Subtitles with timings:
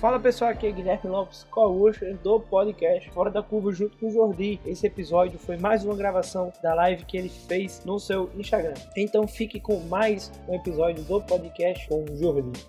[0.00, 4.10] Fala pessoal, aqui é Guilherme Lopes, co-host do podcast Fora da Curva junto com o
[4.10, 4.58] Jordi.
[4.64, 8.72] Esse episódio foi mais uma gravação da live que ele fez no seu Instagram.
[8.96, 12.66] Então fique com mais um episódio do podcast com o Jordi.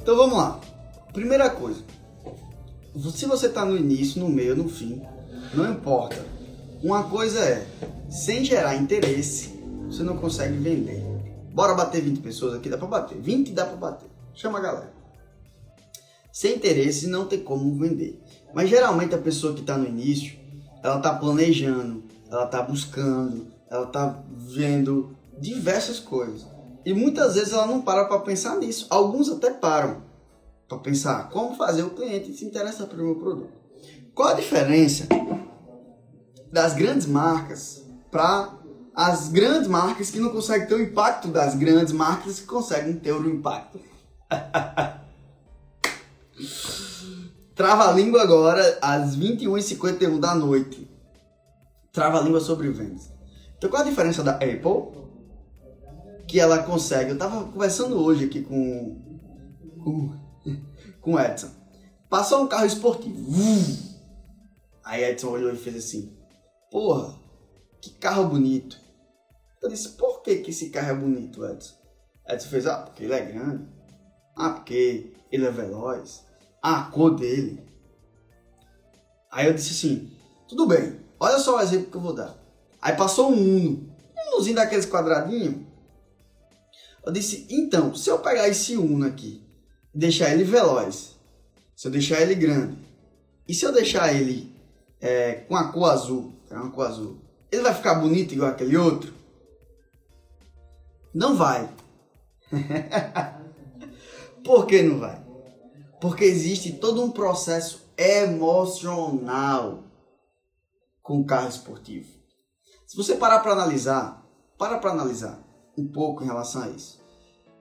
[0.00, 0.58] Então vamos lá.
[1.12, 1.84] Primeira coisa,
[3.12, 5.02] se você está no início, no meio, no fim,
[5.52, 6.24] não importa.
[6.82, 7.66] Uma coisa é,
[8.08, 9.60] sem gerar interesse,
[9.90, 11.15] você não consegue vender.
[11.56, 13.18] Bora bater 20 pessoas aqui, dá pra bater.
[13.18, 14.10] 20 dá pra bater.
[14.34, 14.92] Chama a galera.
[16.30, 18.22] Sem interesse não tem como vender.
[18.52, 20.38] Mas geralmente a pessoa que está no início,
[20.82, 26.46] ela está planejando, ela está buscando, ela está vendo diversas coisas.
[26.84, 28.86] E muitas vezes ela não para para pensar nisso.
[28.90, 30.02] Alguns até param
[30.68, 33.48] para pensar como fazer o cliente se interessar pelo meu produto.
[34.14, 35.08] Qual a diferença
[36.52, 38.65] das grandes marcas para
[38.96, 43.12] as grandes marcas que não conseguem ter o impacto das grandes marcas que conseguem ter
[43.12, 43.78] o impacto.
[47.54, 50.90] Trava a língua agora às 21h51 da noite.
[51.92, 53.12] Trava a língua sobre vendas.
[53.58, 55.04] Então qual a diferença da Apple?
[56.26, 57.10] Que ela consegue.
[57.10, 58.98] Eu tava conversando hoje aqui com.
[59.84, 60.18] com,
[61.02, 61.50] com o Edson.
[62.08, 63.30] Passou um carro esportivo.
[64.82, 66.16] Aí Edson olhou e fez assim:
[66.70, 67.14] Porra,
[67.80, 68.85] que carro bonito.
[69.62, 71.74] Eu disse, por que, que esse carro é bonito, Edson?
[72.28, 73.64] Edson fez, ah, porque ele é grande.
[74.36, 76.24] Ah, porque ele é veloz.
[76.62, 77.64] Ah, a cor dele.
[79.30, 80.10] Aí eu disse assim,
[80.48, 82.36] tudo bem, olha só o exemplo que eu vou dar.
[82.80, 85.64] Aí passou um Uno, um Unozinho daqueles quadradinhos.
[87.04, 89.42] Eu disse, então, se eu pegar esse Uno aqui
[89.94, 91.16] e deixar ele veloz,
[91.74, 92.78] se eu deixar ele grande,
[93.48, 94.52] e se eu deixar ele
[95.00, 97.18] é, com a cor azul, é uma cor azul,
[97.50, 99.14] ele vai ficar bonito igual aquele outro?
[101.16, 101.66] Não vai.
[104.44, 105.24] Por que não vai?
[105.98, 109.84] Porque existe todo um processo emocional
[111.02, 112.06] com o carro esportivo.
[112.86, 114.28] Se você parar para analisar,
[114.58, 115.42] para para analisar
[115.74, 117.02] um pouco em relação a isso.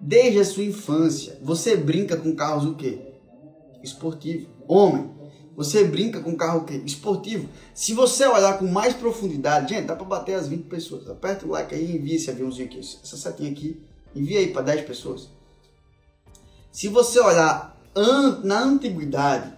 [0.01, 3.21] Desde a sua infância, você brinca com carros o quê?
[3.81, 4.49] Esportivo.
[4.67, 5.15] Homem,
[5.55, 6.81] você brinca com carro o quê?
[6.85, 7.47] Esportivo.
[7.73, 11.09] Se você olhar com mais profundidade, gente, dá para bater as 20 pessoas.
[11.09, 13.81] Aperta o like aí e envia esse aviãozinho aqui, essa setinha aqui,
[14.15, 15.29] envia aí para 10 pessoas.
[16.71, 17.79] Se você olhar
[18.43, 19.53] na antiguidade,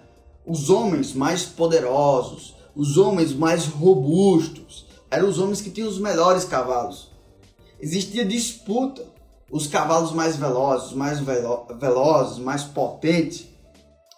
[0.46, 6.46] os homens mais poderosos, os homens mais robustos, eram os homens que tinham os melhores
[6.46, 7.12] cavalos.
[7.80, 9.18] Existia disputa.
[9.50, 13.48] Os cavalos mais velozes, mais velo velozes, mais potentes,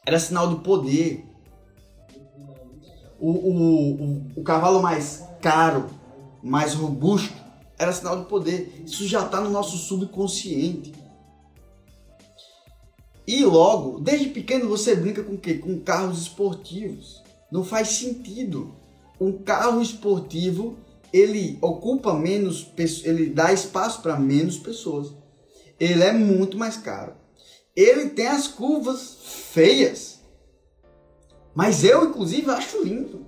[0.03, 1.28] era sinal de poder
[3.19, 5.89] o, o, o, cavalo mais caro,
[6.41, 7.33] mais robusto,
[7.77, 8.83] era sinal de poder.
[8.85, 10.93] Isso já está no nosso subconsciente.
[13.27, 15.55] E logo, desde pequeno você brinca com quê?
[15.55, 17.21] Com carros esportivos.
[17.51, 18.73] Não faz sentido.
[19.19, 20.77] Um carro esportivo,
[21.11, 22.71] ele ocupa menos,
[23.03, 25.13] ele dá espaço para menos pessoas.
[25.79, 27.13] Ele é muito mais caro.
[27.75, 30.18] Ele tem as curvas feias.
[31.59, 33.25] Mas eu, inclusive, acho lindo.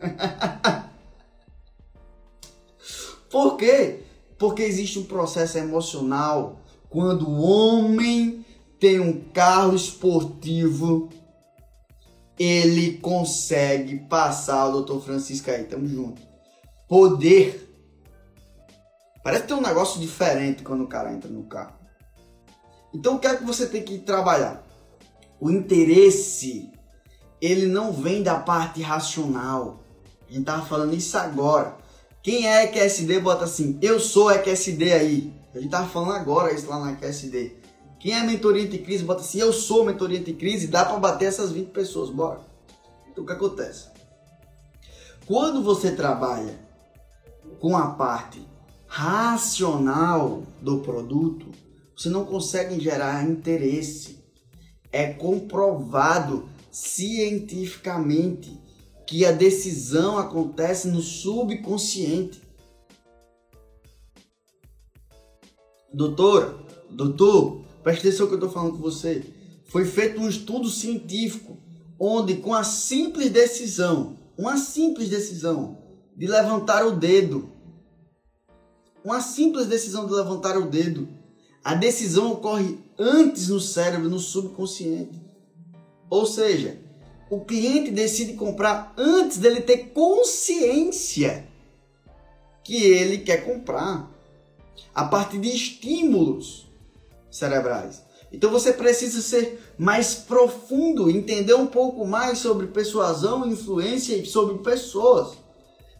[3.28, 4.04] Por quê?
[4.38, 8.46] Porque existe um processo emocional quando o homem
[8.78, 11.08] tem um carro esportivo,
[12.38, 16.22] ele consegue passar o doutor Francisco aí, tamo junto.
[16.86, 17.68] Poder.
[19.24, 21.74] Parece tem um negócio diferente quando o cara entra no carro.
[22.94, 24.64] Então o que é que você tem que trabalhar?
[25.40, 26.75] O interesse
[27.40, 29.82] ele não vem da parte racional.
[30.28, 31.76] A gente tava falando isso agora.
[32.22, 35.34] Quem é EQSD bota assim, eu sou EQSD aí.
[35.54, 37.56] A gente tava falando agora isso lá na EQSD.
[38.00, 41.70] Quem é mentoria anticrise bota assim, eu sou mentoria anticrise, dá para bater essas 20
[41.70, 42.40] pessoas, bora.
[43.10, 43.88] Então o que acontece?
[45.24, 46.58] Quando você trabalha
[47.60, 48.46] com a parte
[48.86, 51.50] racional do produto,
[51.96, 54.24] você não consegue gerar interesse.
[54.92, 58.60] É comprovado cientificamente
[59.06, 62.42] que a decisão acontece no subconsciente.
[65.90, 66.54] Doutora,
[66.90, 69.24] doutor, preste atenção que eu estou falando com você.
[69.64, 71.56] Foi feito um estudo científico
[71.98, 75.78] onde com a simples decisão, uma simples decisão
[76.14, 77.50] de levantar o dedo,
[79.02, 81.08] uma simples decisão de levantar o dedo,
[81.64, 85.25] a decisão ocorre antes no cérebro, no subconsciente.
[86.08, 86.78] Ou seja,
[87.30, 91.46] o cliente decide comprar antes dele ter consciência
[92.62, 94.10] que ele quer comprar,
[94.94, 96.66] a partir de estímulos
[97.30, 98.02] cerebrais.
[98.32, 104.58] Então você precisa ser mais profundo, entender um pouco mais sobre persuasão, influência e sobre
[104.58, 105.38] pessoas,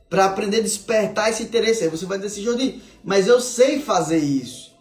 [0.08, 1.85] para aprender a despertar esse interesse.
[1.85, 4.75] Aí você vai dizer assim, Jordi, mas eu sei fazer isso.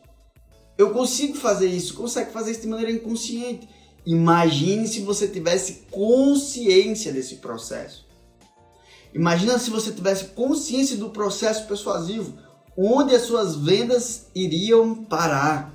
[0.77, 3.69] Eu consigo fazer isso, consegue fazer isso de maneira inconsciente.
[4.05, 8.05] Imagine se você tivesse consciência desse processo.
[9.13, 12.37] Imagina se você tivesse consciência do processo persuasivo,
[12.77, 15.73] onde as suas vendas iriam parar.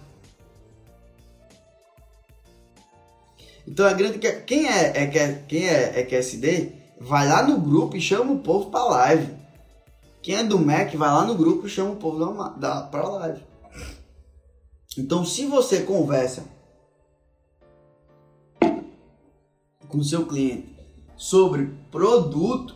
[3.67, 8.01] Então a grande quem é, é quem é, é QSD, vai lá no grupo e
[8.01, 9.35] chama o povo para live.
[10.23, 13.09] Quem é do Mac vai lá no grupo e chama o povo da, da para
[13.09, 13.43] live.
[14.99, 16.45] Então se você conversa
[19.91, 20.79] com o seu cliente
[21.17, 22.75] sobre produto,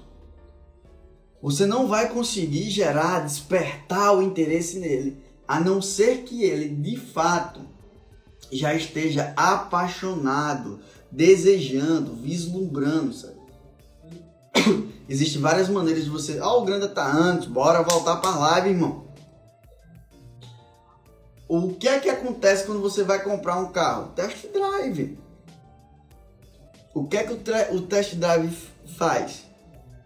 [1.40, 6.96] você não vai conseguir gerar, despertar o interesse nele, a não ser que ele de
[6.96, 7.60] fato
[8.50, 10.80] já esteja apaixonado,
[11.10, 13.34] desejando, vislumbrando, sabe?
[15.08, 16.38] Existem várias maneiras de você.
[16.38, 19.04] Ah, oh, o Grande tá antes, bora voltar para live, irmão.
[21.48, 24.12] O que é que acontece quando você vai comprar um carro?
[24.14, 25.18] Test drive.
[26.94, 28.56] O que é que o, o test drive
[28.96, 29.44] faz?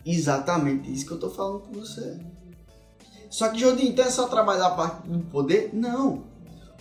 [0.04, 2.18] Exatamente isso que eu estou falando com você.
[3.28, 5.68] Só que, Jodinho, então é só trabalhar a parte do poder?
[5.74, 6.24] Não.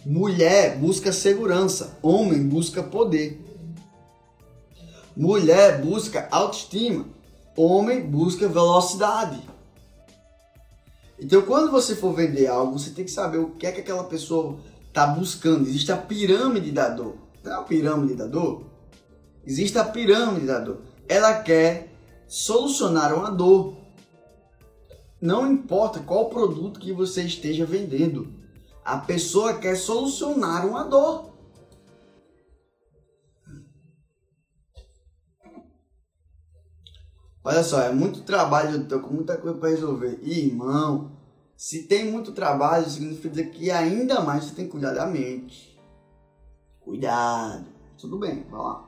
[0.05, 3.43] Mulher busca segurança, homem busca poder.
[5.15, 7.05] Mulher busca autoestima,
[7.57, 9.41] homem busca velocidade.
[11.19, 14.03] Então, quando você for vender algo, você tem que saber o que é que aquela
[14.05, 15.67] pessoa está buscando.
[15.67, 17.15] Existe a pirâmide da dor.
[17.43, 18.76] Não é a pirâmide da dor?
[19.47, 20.81] Existe a pirâmide da dor.
[21.07, 21.89] Ela quer
[22.27, 23.77] solucionar uma dor.
[25.21, 28.27] Não importa qual produto que você esteja vendendo.
[28.83, 31.31] A pessoa quer solucionar uma dor.
[37.41, 40.19] Olha só, é muito trabalho, eu tô com muita coisa para resolver.
[40.21, 41.17] irmão,
[41.55, 45.79] se tem muito trabalho, significa que ainda mais você tem que cuidar da mente.
[46.81, 47.65] Cuidado.
[47.97, 48.86] Tudo bem, vai lá.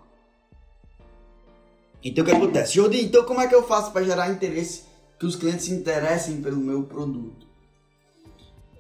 [2.04, 2.76] Então o que acontece?
[2.76, 4.84] Jordi, então como é que eu faço para gerar interesse,
[5.20, 7.48] que os clientes se interessem pelo meu produto?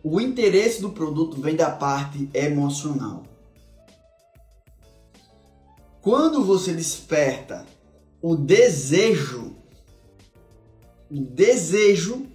[0.02, 3.24] O interesse do produto vem da parte emocional.
[6.02, 7.66] Quando você desperta
[8.22, 9.54] o desejo,
[11.12, 12.26] o desejo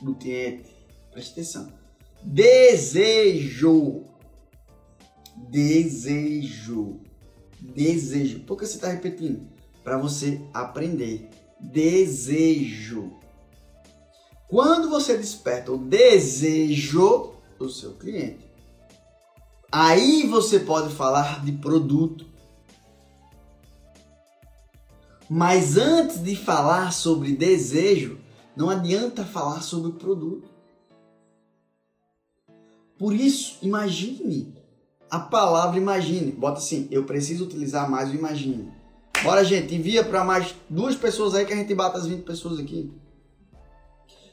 [0.00, 0.74] do cliente,
[1.12, 1.72] preste atenção,
[2.20, 4.04] desejo,
[5.48, 7.00] desejo,
[7.60, 8.40] desejo.
[8.40, 9.51] Por que você está repetindo?
[9.82, 11.28] Para você aprender.
[11.60, 13.12] Desejo.
[14.48, 18.44] Quando você desperta o desejo do seu cliente,
[19.70, 22.26] aí você pode falar de produto.
[25.28, 28.18] Mas antes de falar sobre desejo,
[28.54, 30.50] não adianta falar sobre produto.
[32.98, 34.54] Por isso, imagine.
[35.10, 36.30] A palavra imagine.
[36.32, 38.70] Bota assim, eu preciso utilizar mais o imagine.
[39.22, 42.58] Bora, gente, envia para mais duas pessoas aí que a gente bata as 20 pessoas
[42.58, 42.92] aqui.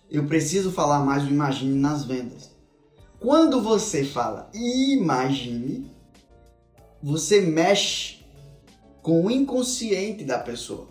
[0.09, 2.49] Eu preciso falar mais do imagine nas vendas.
[3.19, 5.91] Quando você fala imagine,
[7.03, 8.25] você mexe
[9.03, 10.87] com o inconsciente da pessoa.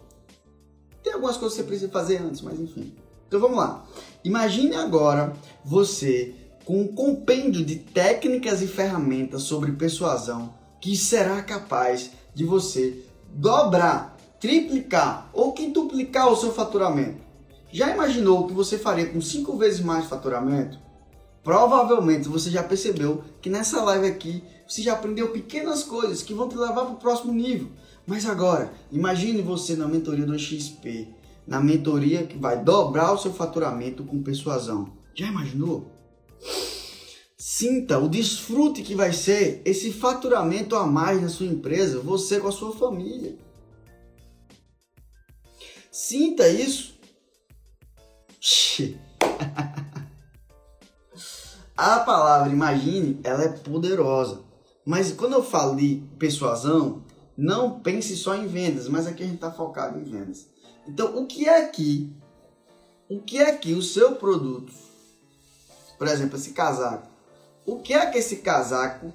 [1.02, 2.94] Tem algumas coisas que você precisa fazer antes, mas enfim.
[3.26, 3.84] Então vamos lá.
[4.22, 5.32] Imagine agora
[5.64, 13.07] você com um compêndio de técnicas e ferramentas sobre persuasão que será capaz de você
[13.32, 17.20] dobrar, triplicar ou quintuplicar o seu faturamento.
[17.70, 20.78] Já imaginou o que você faria com cinco vezes mais faturamento?
[21.44, 26.48] Provavelmente você já percebeu que nessa live aqui você já aprendeu pequenas coisas que vão
[26.48, 27.68] te levar para o próximo nível.
[28.06, 31.08] Mas agora, imagine você na mentoria do XP,
[31.46, 34.92] na mentoria que vai dobrar o seu faturamento com persuasão.
[35.14, 35.90] Já imaginou?
[37.50, 42.48] Sinta o desfrute que vai ser esse faturamento a mais na sua empresa, você com
[42.48, 43.38] a sua família.
[45.90, 46.98] Sinta isso.
[51.74, 54.42] a palavra imagine, ela é poderosa.
[54.84, 57.02] Mas quando eu falo de persuasão,
[57.34, 60.50] não pense só em vendas, mas aqui a gente está focado em vendas.
[60.86, 62.14] Então, o que é que,
[63.08, 64.70] o que é que o seu produto,
[65.96, 67.16] por exemplo, esse casaco,
[67.68, 69.12] o que é que esse casaco,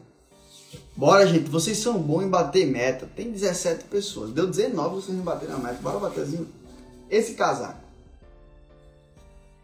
[0.96, 5.24] bora gente, vocês são bons em bater meta, tem 17 pessoas, deu 19 vocês não
[5.24, 6.48] bateram a meta, bora baterzinho,
[7.10, 7.82] esse casaco.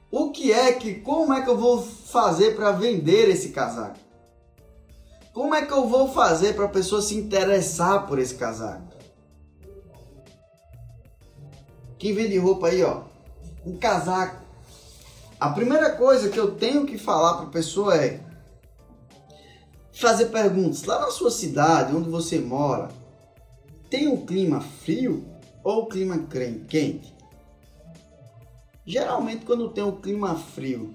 [0.10, 4.00] O que é que, como é que eu vou fazer para vender esse casaco?
[5.36, 8.92] Como é que eu vou fazer para a pessoa se interessar por esse casaco?
[12.00, 13.04] Quem vende roupa aí, ó,
[13.64, 14.42] um casaco.
[15.40, 18.28] A primeira coisa que eu tenho que falar para a pessoa é
[20.00, 20.84] fazer perguntas.
[20.84, 22.90] Lá na sua cidade, onde você mora,
[23.90, 25.26] tem um clima frio
[25.64, 26.18] ou clima
[26.68, 27.14] quente?
[28.86, 30.94] Geralmente, quando tem um clima frio,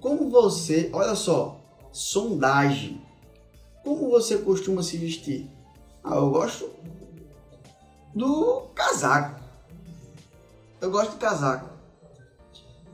[0.00, 1.60] como você, olha só,
[1.92, 3.00] sondagem.
[3.84, 5.48] Como você costuma se vestir?
[6.02, 6.70] Ah, eu gosto
[8.14, 9.40] do casaco.
[10.80, 11.70] Eu gosto de casaco.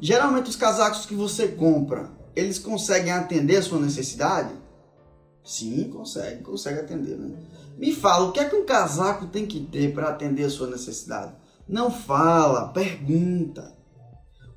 [0.01, 4.53] Geralmente os casacos que você compra, eles conseguem atender a sua necessidade?
[5.49, 7.35] Sim, consegue, consegue atender, né?
[7.79, 10.67] Me fala, o que é que um casaco tem que ter para atender a sua
[10.67, 11.33] necessidade?
[11.67, 13.73] Não fala, pergunta.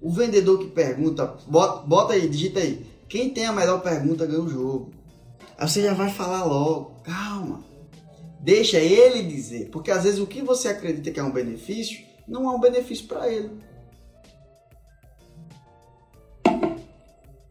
[0.02, 2.86] O vendedor que pergunta, bota, bota aí, digita aí.
[3.08, 4.92] Quem tem a melhor pergunta ganha o jogo.
[5.58, 7.64] Aí você já vai falar logo, calma.
[8.42, 12.52] Deixa ele dizer, porque às vezes o que você acredita que é um benefício, não
[12.52, 13.50] é um benefício para ele.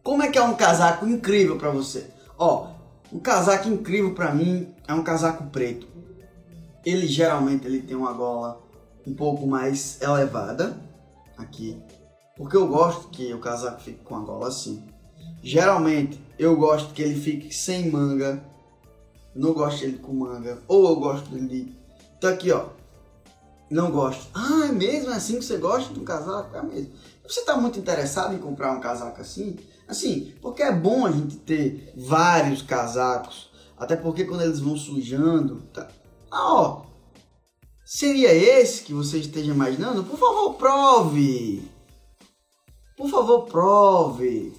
[0.02, 2.06] Como é que é um casaco incrível para você?
[2.36, 2.79] Ó,
[3.12, 5.86] um casaco incrível para mim é um casaco preto.
[6.84, 8.60] Ele geralmente ele tem uma gola
[9.06, 10.76] um pouco mais elevada
[11.36, 11.82] aqui,
[12.36, 14.84] porque eu gosto que o casaco fique com a gola assim.
[15.42, 18.42] Geralmente eu gosto que ele fique sem manga.
[19.34, 20.62] Não gosto dele com manga.
[20.68, 21.74] Ou eu gosto dele.
[22.18, 22.66] Então aqui, ó.
[23.70, 24.26] Não gosto.
[24.34, 25.10] Ah, é mesmo?
[25.10, 26.56] É assim que você gosta de um casaco?
[26.56, 26.92] É mesmo.
[27.26, 29.56] Você está muito interessado em comprar um casaco assim?
[29.90, 33.50] Assim, porque é bom a gente ter vários casacos.
[33.76, 35.62] Até porque quando eles vão sujando.
[35.72, 35.88] Tá...
[36.30, 36.82] Ah, ó.
[37.84, 40.04] Seria esse que você esteja imaginando?
[40.04, 41.68] Por favor, prove!
[42.96, 44.52] Por favor, prove!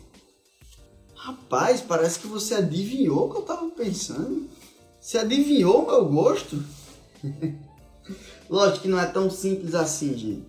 [1.15, 4.49] Rapaz, parece que você adivinhou o que eu tava pensando.
[4.99, 6.61] Você adivinhou o meu gosto?
[8.49, 10.47] Lógico que não é tão simples assim, gente.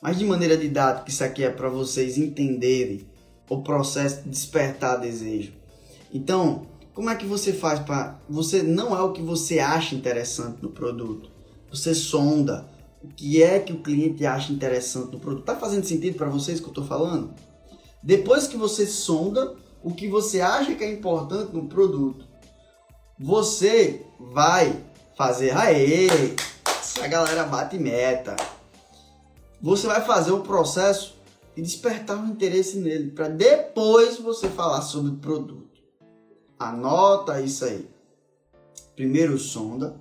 [0.00, 3.15] Mas de maneira didática, isso aqui é para vocês entenderem
[3.48, 5.52] o processo de despertar desejo.
[6.12, 8.18] Então, como é que você faz para.
[8.28, 11.30] Você não é o que você acha interessante no produto.
[11.70, 12.66] Você sonda
[13.02, 15.44] o que é que o cliente acha interessante no produto.
[15.44, 17.34] Tá fazendo sentido para vocês que eu tô falando?
[18.02, 22.24] Depois que você sonda, o que você acha que é importante no produto.
[23.18, 24.74] Você vai
[25.16, 26.08] fazer, aê,
[27.02, 28.36] a galera bate meta.
[29.60, 31.14] Você vai fazer o processo
[31.56, 35.80] e despertar um interesse nele para depois você falar sobre o produto.
[36.58, 37.88] Anota isso aí.
[38.94, 39.98] Primeiro sonda,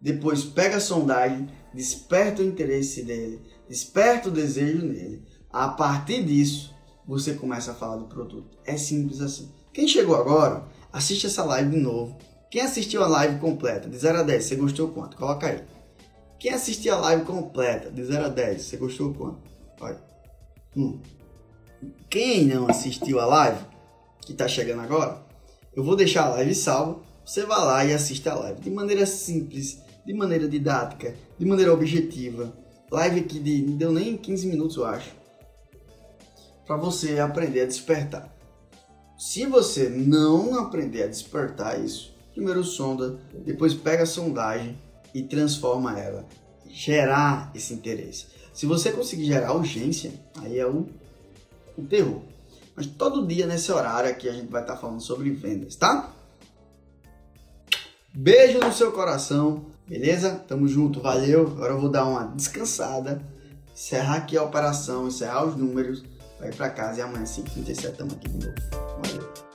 [0.00, 5.24] depois pega a sondagem, desperta o interesse dele, desperta o desejo nele.
[5.50, 6.74] A partir disso,
[7.06, 8.58] você começa a falar do produto.
[8.64, 9.52] É simples assim.
[9.72, 12.16] Quem chegou agora, assiste essa live de novo.
[12.50, 15.16] Quem assistiu a live completa, de 0 a 10, você gostou quanto?
[15.16, 15.64] Coloca aí.
[16.38, 19.40] Quem assistiu a live completa, de 0 a 10, você gostou quanto?
[19.80, 20.12] Olha.
[20.76, 20.98] Hum.
[22.08, 23.64] Quem não assistiu a live,
[24.24, 25.22] que está chegando agora,
[25.74, 27.00] eu vou deixar a live salva.
[27.24, 31.72] Você vai lá e assiste a live de maneira simples, de maneira didática, de maneira
[31.72, 32.52] objetiva.
[32.90, 35.22] Live aqui de não deu nem 15 minutos, eu acho
[36.66, 38.34] para você aprender a despertar.
[39.18, 44.78] Se você não aprender a despertar isso, primeiro sonda, depois pega a sondagem
[45.14, 46.26] e transforma ela,
[46.66, 48.26] gerar esse interesse.
[48.52, 50.86] Se você conseguir gerar urgência, aí é o,
[51.76, 52.22] o terror.
[52.76, 56.12] Mas todo dia nesse horário aqui a gente vai estar tá falando sobre vendas, tá?
[58.14, 60.36] Beijo no seu coração, beleza?
[60.46, 61.46] Tamo junto, valeu.
[61.46, 63.22] Agora eu vou dar uma descansada,
[63.74, 66.02] encerrar aqui a operação, encerrar os números
[66.42, 68.56] vai para casa e amanhã 5h37 estamos aqui de novo.
[68.72, 69.51] Valeu.